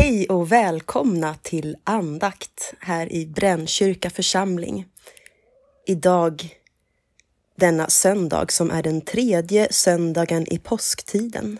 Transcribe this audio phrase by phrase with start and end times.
[0.00, 4.86] Hej och välkomna till andakt här i Brännkyrka församling.
[5.86, 6.56] Idag,
[7.56, 11.58] denna söndag som är den tredje söndagen i påsktiden.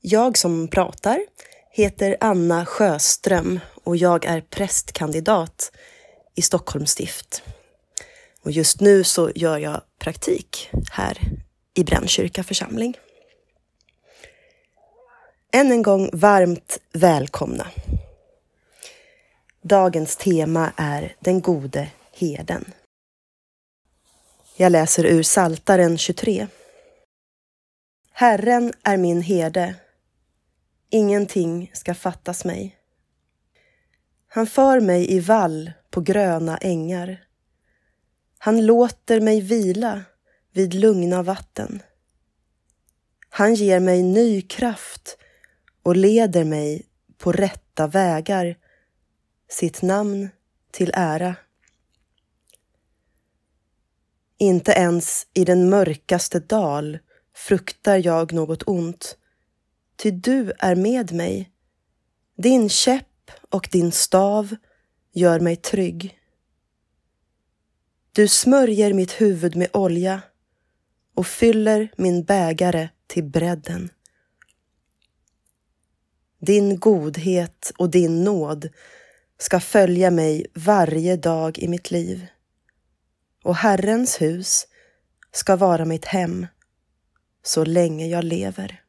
[0.00, 1.20] Jag som pratar
[1.70, 5.72] heter Anna Sjöström och jag är prästkandidat
[6.34, 7.42] i Stockholms stift.
[8.42, 11.18] Och just nu så gör jag praktik här
[11.74, 12.96] i Brännkyrka församling.
[15.52, 17.66] Än en gång varmt välkomna.
[19.62, 22.64] Dagens tema är Den gode herden.
[24.56, 26.46] Jag läser ur Saltaren 23.
[28.12, 29.74] Herren är min herde.
[30.90, 32.76] Ingenting ska fattas mig.
[34.28, 37.24] Han för mig i vall på gröna ängar.
[38.38, 40.02] Han låter mig vila
[40.52, 41.82] vid lugna vatten.
[43.28, 45.16] Han ger mig ny kraft
[45.90, 46.86] och leder mig
[47.18, 48.56] på rätta vägar,
[49.48, 50.28] sitt namn
[50.70, 51.36] till ära.
[54.38, 56.98] Inte ens i den mörkaste dal
[57.34, 59.18] fruktar jag något ont,
[59.96, 61.50] ty du är med mig.
[62.36, 64.56] Din käpp och din stav
[65.12, 66.18] gör mig trygg.
[68.12, 70.22] Du smörjer mitt huvud med olja
[71.14, 73.90] och fyller min bägare till bredden.
[76.40, 78.68] Din godhet och din nåd
[79.38, 82.26] ska följa mig varje dag i mitt liv.
[83.44, 84.66] Och Herrens hus
[85.32, 86.46] ska vara mitt hem
[87.42, 88.82] så länge jag lever.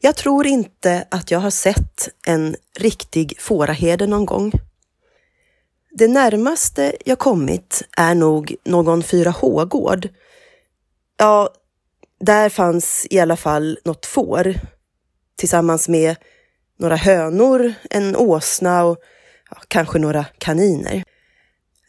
[0.00, 4.52] Jag tror inte att jag har sett en riktig fåraherde någon gång.
[5.90, 10.08] Det närmaste jag kommit är nog någon 4H-gård.
[11.16, 11.54] Ja,
[12.20, 14.54] där fanns i alla fall något får
[15.40, 16.16] tillsammans med
[16.78, 18.98] några hönor, en åsna och
[19.50, 21.02] ja, kanske några kaniner.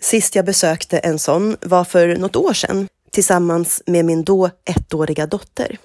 [0.01, 5.27] Sist jag besökte en sån var för något år sedan tillsammans med min då ettåriga
[5.27, 5.77] dotter.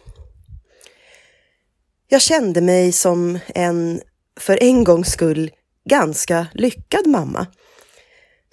[2.09, 4.01] Jag kände mig som en,
[4.41, 5.51] för en gångs skull,
[5.85, 7.47] ganska lyckad mamma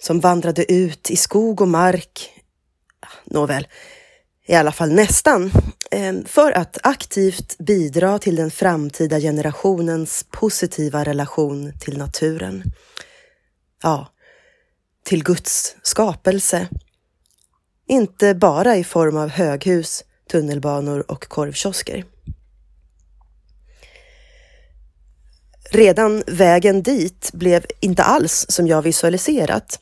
[0.02, 2.30] som vandrade ut i skog och mark.
[3.24, 3.66] Nåväl,
[4.46, 5.50] i alla fall nästan,
[5.90, 12.62] eh, för att aktivt bidra till den framtida generationens positiva relation till naturen.
[13.82, 14.08] Ja,
[15.04, 16.68] till Guds skapelse.
[17.88, 22.04] Inte bara i form av höghus, tunnelbanor och korvkiosker.
[25.70, 29.80] Redan vägen dit blev inte alls som jag visualiserat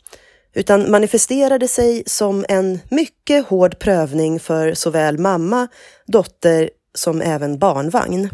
[0.54, 5.68] utan manifesterade sig som en mycket hård prövning för såväl mamma,
[6.06, 8.30] dotter som även barnvagn.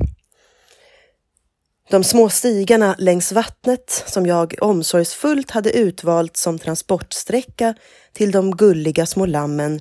[1.91, 7.75] De små stigarna längs vattnet som jag omsorgsfullt hade utvalt som transportsträcka
[8.13, 9.81] till de gulliga små lammen.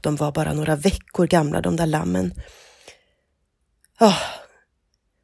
[0.00, 2.34] De var bara några veckor gamla de där lammen.
[4.00, 4.18] Oh.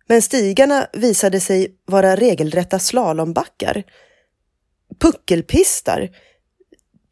[0.06, 3.84] Men stigarna visade sig vara regelrätta slalombackar
[5.00, 6.10] puckelpistar,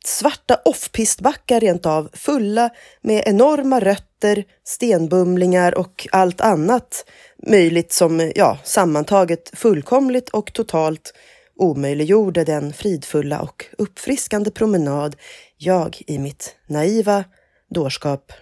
[0.05, 2.71] svarta offpistbackar rent av, fulla
[3.03, 7.05] med enorma rötter, stenbumlingar och allt annat
[7.47, 11.15] möjligt som ja, sammantaget fullkomligt och totalt
[11.57, 15.17] omöjliggjorde den fridfulla och uppfriskande promenad
[15.57, 17.25] jag i mitt naiva
[17.71, 18.33] dårskap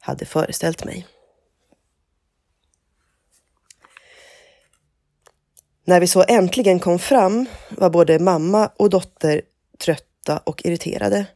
[0.00, 1.06] hade föreställt mig.
[5.88, 9.42] När vi så äntligen kom fram var både mamma och dotter
[9.78, 11.26] trötta och irriterade.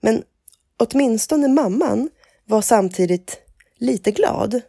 [0.00, 0.22] Men
[0.76, 2.10] åtminstone mamman
[2.44, 3.38] var samtidigt
[3.76, 4.60] lite glad,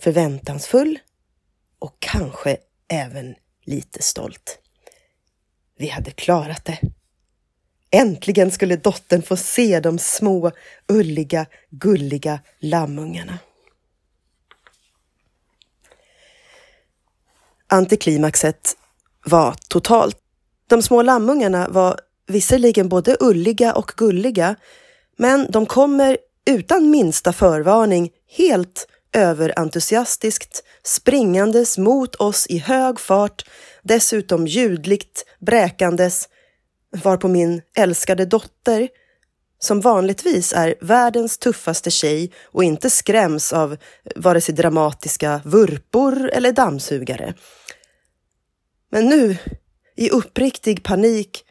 [0.00, 0.98] förväntansfull
[1.78, 2.56] och kanske
[2.88, 3.34] även
[3.64, 4.58] lite stolt.
[5.78, 6.78] Vi hade klarat det.
[7.90, 10.50] Äntligen skulle dottern få se de små,
[10.88, 13.38] ulliga, gulliga lammungarna.
[17.68, 18.76] Antiklimaxet
[19.24, 20.16] var totalt.
[20.68, 24.56] De små lammungarna var visserligen både ulliga och gulliga,
[25.16, 26.18] men de kommer
[26.50, 33.44] utan minsta förvarning helt överentusiastiskt springandes mot oss i hög fart,
[33.82, 36.28] dessutom ljudligt bräkandes,
[37.02, 38.88] varpå min älskade dotter,
[39.58, 43.76] som vanligtvis är världens tuffaste tjej och inte skräms av
[44.16, 47.34] vare sig dramatiska vurpor eller dammsugare.
[48.90, 49.36] Men nu,
[49.96, 51.44] i uppriktig panik,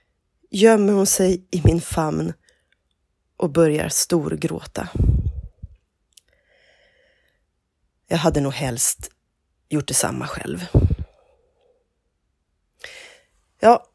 [0.52, 2.34] gömmer hon sig i min famn
[3.38, 4.90] och börjar storgråta.
[8.08, 9.12] Jag hade nog helst
[9.70, 10.66] gjort detsamma själv.
[13.60, 13.86] Ja,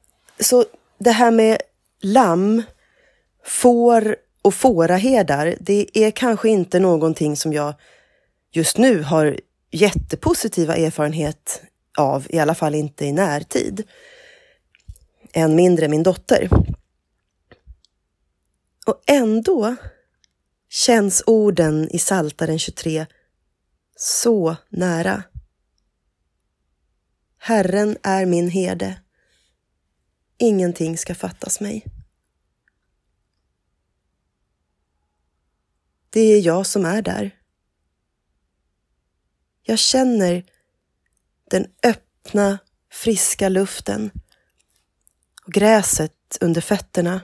[0.41, 0.65] så
[0.99, 1.59] det här med
[2.01, 2.63] lamm,
[3.45, 7.75] får och fåraherdar, det är kanske inte någonting som jag
[8.53, 9.41] just nu har
[9.71, 11.63] jättepositiva erfarenhet
[11.99, 13.83] av, i alla fall inte i närtid.
[15.33, 16.49] Än mindre min dotter.
[18.87, 19.77] Och ändå
[20.69, 23.07] känns orden i Saltaren 23
[23.97, 25.23] så nära.
[27.39, 29.01] Herren är min herde.
[30.39, 31.85] Ingenting ska fattas mig.
[36.11, 37.37] Det är jag som är där.
[39.62, 40.45] Jag känner
[41.51, 42.59] den öppna,
[42.93, 44.11] friska luften
[45.47, 47.21] och gräset under fötterna.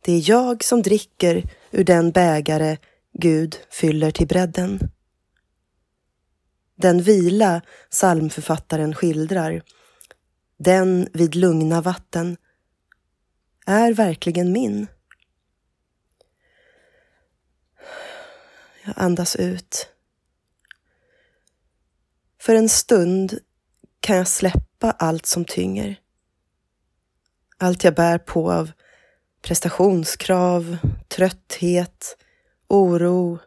[0.00, 2.76] Det är jag som dricker ur den bägare
[3.12, 4.90] Gud fyller till bredden.
[6.74, 9.62] Den vila psalmförfattaren skildrar,
[10.56, 12.36] den vid lugna vatten,
[13.66, 14.86] är verkligen min.
[18.84, 19.88] Jag andas ut.
[22.40, 23.38] För en stund
[24.00, 26.00] kan jag släppa allt som tynger.
[27.58, 28.72] Allt jag bär på av
[29.42, 30.76] prestationskrav,
[31.08, 32.16] trötthet,
[32.68, 33.38] oro,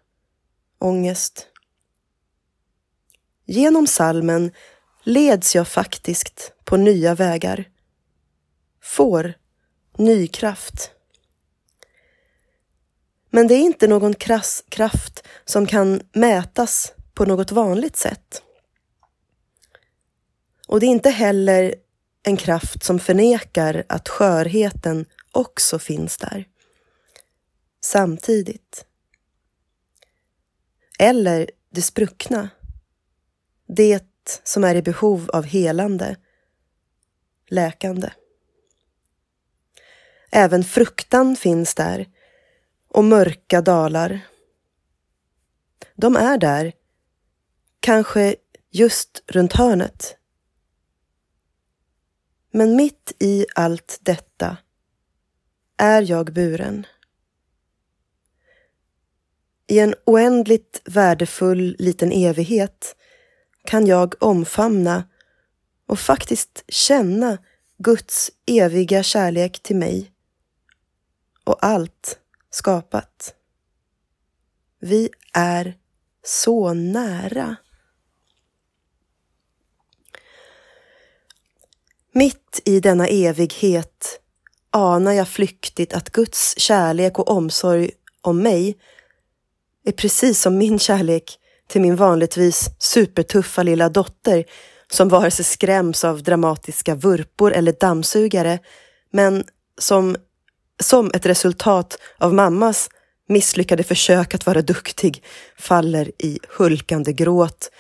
[0.80, 1.48] ångest.
[3.46, 4.52] Genom salmen
[5.04, 7.70] leds jag faktiskt på nya vägar.
[8.82, 9.34] Får
[9.98, 10.95] ny kraft.
[13.36, 18.44] Men det är inte någon krass kraft som kan mätas på något vanligt sätt.
[20.68, 21.76] Och det är inte heller
[22.24, 26.46] en kraft som förnekar att skörheten också finns där.
[27.82, 28.86] Samtidigt.
[31.00, 32.50] Eller det spruckna.
[33.68, 34.04] Det
[34.44, 36.16] som är i behov av helande,
[37.50, 38.10] läkande.
[40.32, 42.08] Även fruktan finns där
[42.96, 44.20] och mörka dalar.
[45.96, 46.74] De är där,
[47.80, 48.36] kanske
[48.72, 50.18] just runt hörnet.
[52.52, 54.58] Men mitt i allt detta
[55.78, 56.88] är jag buren.
[59.68, 62.96] I en oändligt värdefull liten evighet
[63.66, 65.04] kan jag omfamna
[65.86, 67.38] och faktiskt känna
[67.78, 70.12] Guds eviga kärlek till mig
[71.44, 72.20] och allt
[72.56, 73.34] skapat.
[74.80, 75.76] Vi är
[76.26, 77.56] så nära.
[82.12, 84.20] Mitt i denna evighet
[84.72, 88.78] anar jag flyktigt att Guds kärlek och omsorg om mig
[89.86, 94.46] är precis som min kärlek till min vanligtvis supertuffa lilla dotter
[94.92, 98.60] som vare sig skräms av dramatiska vurpor eller dammsugare,
[99.12, 99.44] men
[99.78, 100.16] som,
[100.84, 102.90] som ett resultat av mammas
[103.28, 105.24] misslyckade försök att vara duktig
[105.58, 107.72] faller i hulkande gråt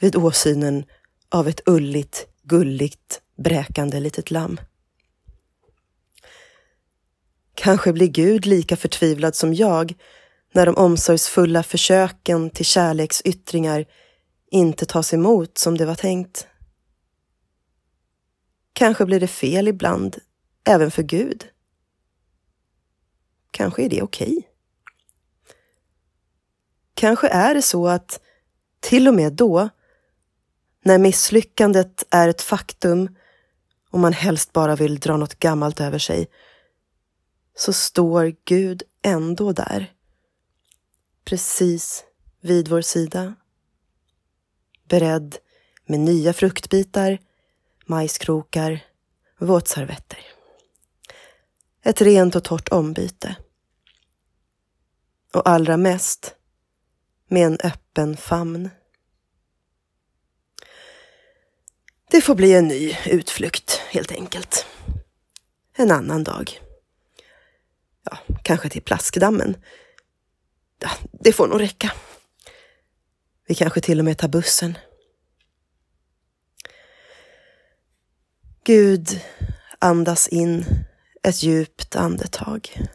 [0.00, 0.84] vid åsynen
[1.28, 4.60] av ett ulligt, gulligt, bräkande litet lamm.
[7.54, 9.94] Kanske blir Gud lika förtvivlad som jag
[10.52, 13.84] när de omsorgsfulla försöken till kärleksyttringar
[14.50, 16.46] inte tas emot som det var tänkt.
[18.72, 20.16] Kanske blir det fel ibland,
[20.66, 21.44] även för Gud.
[23.54, 24.28] Kanske är det okej.
[24.28, 24.42] Okay.
[26.94, 28.20] Kanske är det så att
[28.80, 29.68] till och med då,
[30.84, 33.16] när misslyckandet är ett faktum
[33.90, 36.28] och man helst bara vill dra något gammalt över sig,
[37.56, 39.92] så står Gud ändå där
[41.24, 42.04] precis
[42.40, 43.34] vid vår sida.
[44.88, 45.36] Beredd
[45.86, 47.18] med nya fruktbitar,
[47.86, 48.84] majskrokar,
[49.38, 50.18] våtservetter.
[51.86, 53.36] Ett rent och torrt ombyte.
[55.34, 56.34] Och allra mest
[57.28, 58.70] med en öppen famn.
[62.10, 64.66] Det får bli en ny utflykt helt enkelt.
[65.76, 66.60] En annan dag.
[68.04, 69.56] Ja, kanske till Plaskdammen.
[70.80, 71.92] Ja, det får nog räcka.
[73.46, 74.78] Vi kanske till och med tar bussen.
[78.64, 79.20] Gud
[79.78, 80.64] andas in
[81.22, 82.88] ett djupt andetag.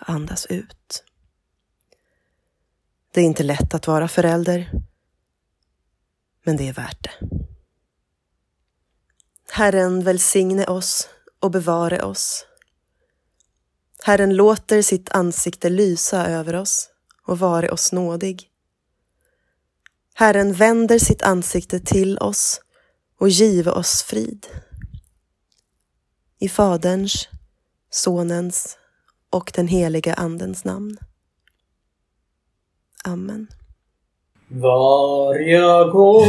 [0.00, 1.04] Andas ut.
[3.12, 4.70] Det är inte lätt att vara förälder,
[6.44, 7.28] men det är värt det.
[9.50, 11.08] Herren välsigne oss
[11.40, 12.46] och bevare oss.
[14.02, 16.90] Herren låter sitt ansikte lysa över oss
[17.26, 18.50] och vare oss nådig.
[20.14, 22.60] Herren vänder sitt ansikte till oss
[23.18, 24.46] och give oss frid.
[26.38, 27.28] I Faderns,
[27.90, 28.78] Sonens
[29.30, 30.96] och den heliga Andens namn.
[33.04, 33.46] Amen.
[34.48, 36.26] Var jag går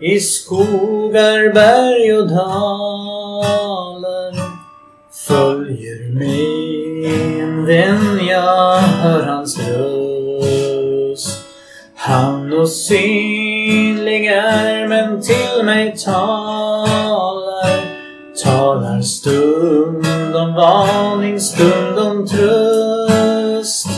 [0.00, 3.54] i skogar, berg och dalar
[5.26, 6.84] följer min
[7.54, 11.44] en vän, jag hör hans röst.
[11.96, 17.24] Han osynlig är men till mig talar
[18.44, 19.43] talar stund
[20.56, 21.38] varning,
[21.98, 23.88] om tröst.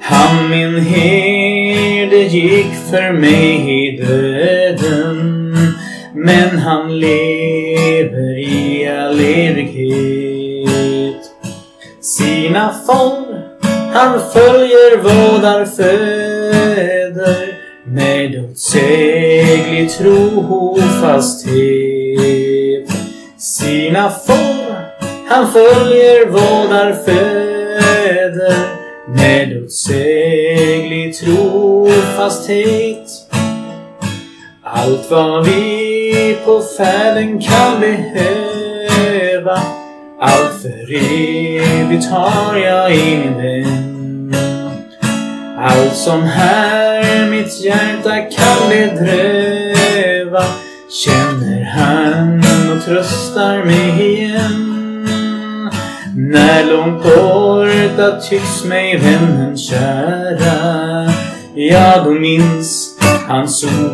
[0.00, 5.42] Han min herde gick för mig i döden
[6.14, 9.72] men han lever i all evighet.
[12.00, 13.26] Sina fång,
[13.92, 21.62] han följer, vårdar, föder med åtsäglig trofasthet.
[23.38, 24.91] Sina får
[25.32, 28.56] han följer, vårdar, föder
[29.08, 33.08] med åtsäglig trofasthet.
[34.64, 39.60] Allt vad vi på färden kan behöva
[40.20, 44.34] allt för evigt har jag i min vän.
[45.58, 50.44] Allt som här mitt hjärta kan bedröva
[51.04, 52.38] känner han
[52.72, 54.61] och tröstar mig igen.
[56.32, 61.12] När långt borta tycks mig vännen kära
[61.54, 62.98] Ja, då minns
[63.28, 63.48] han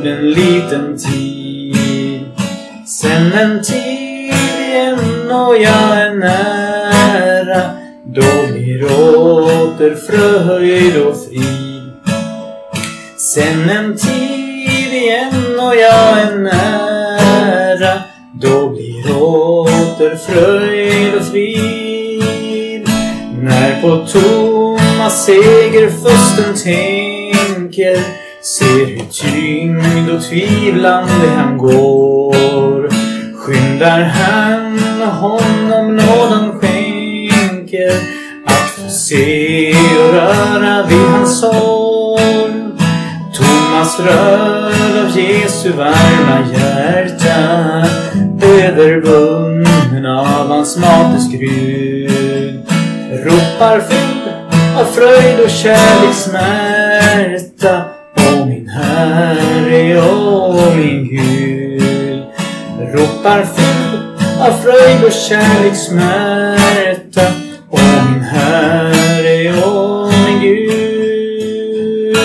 [0.07, 2.25] en liten tid.
[2.87, 4.35] Sen en tid
[4.69, 7.71] igen och jag är nära
[8.05, 11.93] Då blir åter fröjd och frid
[13.17, 18.03] Sen en tid igen och jag är nära
[18.41, 21.68] Då blir åter fröjd och frid
[23.89, 27.99] på tomma segerfösten tänker
[28.43, 32.89] Ser hur tyngd och tvivlande han går.
[33.37, 37.93] Skyndar han honom nåden skänker
[38.47, 42.53] Att få se och röra vid hans sorg.
[43.35, 47.89] Thomas rör av Jesu varma hjärta
[48.43, 52.28] Övervunnen av hans mateskrud
[53.59, 54.29] läppar fylld
[54.77, 57.85] av fröjd och kärlek smärta
[58.17, 62.23] Åh min Herre, åh min Gud
[62.95, 64.03] Ropar fylld
[64.41, 67.33] av fröjd och kärlek smärta
[67.71, 72.17] Åh min Herre, åh min Gud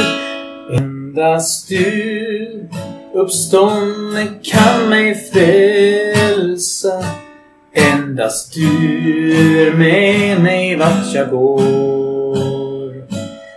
[0.77, 2.69] Endast du
[3.13, 7.03] uppstånden kan mig frälsa.
[7.73, 12.93] Endast du är med mig vart jag går.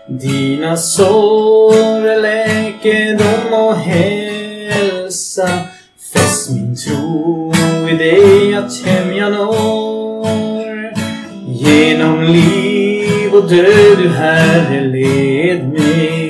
[0.09, 5.49] Dina sår är läkedom och hälsa.
[6.13, 7.53] Fäst min tro
[7.91, 10.93] i dig att hem jag når.
[11.49, 16.27] Genom liv och död du Herre led mig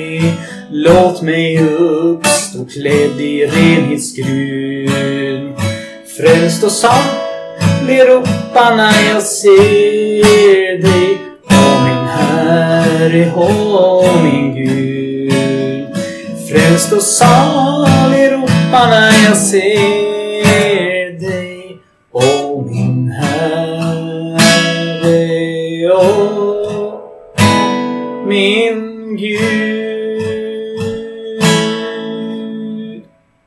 [0.71, 5.55] Låt mig uppstå klädd i renhetsgryn.
[6.17, 6.71] Frälst och
[7.87, 11.17] sann blir när jag ser dig.
[11.49, 15.33] Å min Herre, å min Gud.
[16.49, 20.16] Frälst och salig roparna jag ser